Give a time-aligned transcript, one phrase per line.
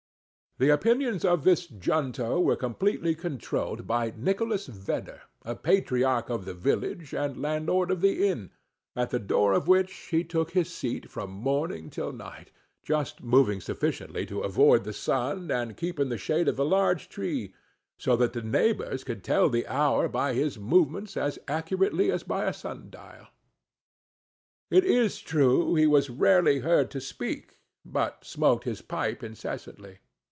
[0.57, 6.53] The opinions of this junto were completely controlled by Nicholas Vedder, a patriarch of the
[6.53, 8.51] village, and landlord of the inn,
[8.95, 12.51] at the door of which he took his seat from morning till night,
[12.83, 17.09] just moving sufficiently to avoid the sun and keep in the shade of a large
[17.09, 17.55] tree;
[17.97, 22.45] so that the neighbors could tell the hour by his movements as accurately as by
[22.45, 23.29] a sun dial.
[24.69, 29.97] It is true he was rarely heard to speak, but smoked his pipe incessantly.